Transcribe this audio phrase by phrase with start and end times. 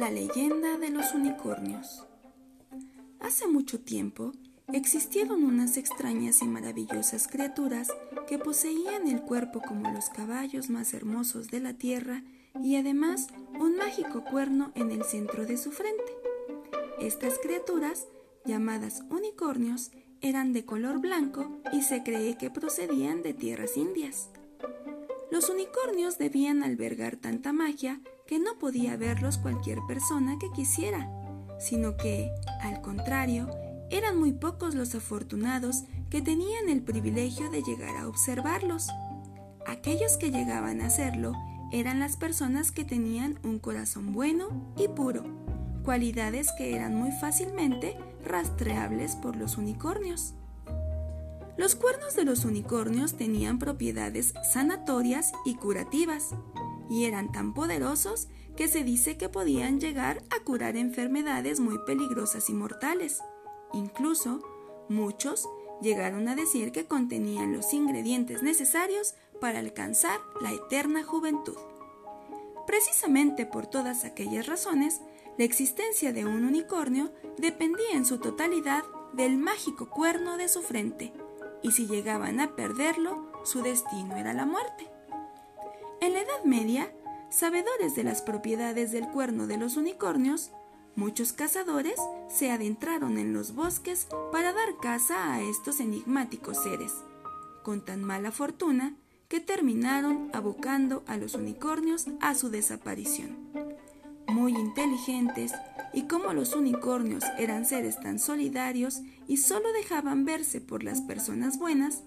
[0.00, 2.06] La leyenda de los unicornios.
[3.20, 4.32] Hace mucho tiempo
[4.72, 7.88] existieron unas extrañas y maravillosas criaturas
[8.26, 12.24] que poseían el cuerpo como los caballos más hermosos de la tierra
[12.62, 13.26] y además
[13.60, 16.16] un mágico cuerno en el centro de su frente.
[16.98, 18.06] Estas criaturas,
[18.46, 19.90] llamadas unicornios,
[20.22, 24.30] eran de color blanco y se cree que procedían de tierras indias.
[25.30, 31.10] Los unicornios debían albergar tanta magia que no podía verlos cualquier persona que quisiera,
[31.58, 32.30] sino que,
[32.60, 33.50] al contrario,
[33.90, 38.86] eran muy pocos los afortunados que tenían el privilegio de llegar a observarlos.
[39.66, 41.32] Aquellos que llegaban a hacerlo
[41.72, 45.24] eran las personas que tenían un corazón bueno y puro,
[45.84, 50.34] cualidades que eran muy fácilmente rastreables por los unicornios.
[51.56, 56.28] Los cuernos de los unicornios tenían propiedades sanatorias y curativas,
[56.90, 62.50] y eran tan poderosos que se dice que podían llegar a curar enfermedades muy peligrosas
[62.50, 63.20] y mortales.
[63.72, 64.40] Incluso,
[64.88, 65.48] muchos
[65.80, 71.56] llegaron a decir que contenían los ingredientes necesarios para alcanzar la eterna juventud.
[72.66, 75.00] Precisamente por todas aquellas razones,
[75.38, 78.84] la existencia de un unicornio dependía en su totalidad
[79.14, 81.12] del mágico cuerno de su frente,
[81.62, 84.90] y si llegaban a perderlo, su destino era la muerte.
[86.00, 86.90] En la Edad Media,
[87.28, 90.50] sabedores de las propiedades del cuerno de los unicornios,
[90.96, 96.94] muchos cazadores se adentraron en los bosques para dar caza a estos enigmáticos seres,
[97.62, 98.96] con tan mala fortuna
[99.28, 103.36] que terminaron abocando a los unicornios a su desaparición.
[104.26, 105.52] Muy inteligentes
[105.92, 111.58] y como los unicornios eran seres tan solidarios y solo dejaban verse por las personas
[111.58, 112.04] buenas,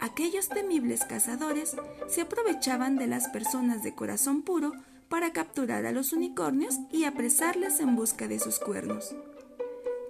[0.00, 1.76] aquellos temibles cazadores
[2.08, 4.72] se aprovechaban de las personas de corazón puro
[5.08, 9.14] para capturar a los unicornios y apresarles en busca de sus cuernos.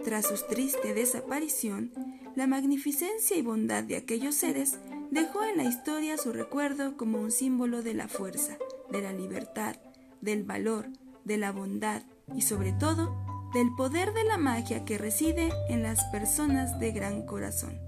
[0.04, 1.92] Tras su triste desaparición,
[2.34, 4.78] la magnificencia y bondad de aquellos seres
[5.10, 8.58] dejó en la historia su recuerdo como un símbolo de la fuerza,
[8.90, 9.76] de la libertad,
[10.20, 10.86] del valor,
[11.24, 12.02] de la bondad
[12.34, 13.14] y sobre todo
[13.54, 17.87] del poder de la magia que reside en las personas de gran corazón.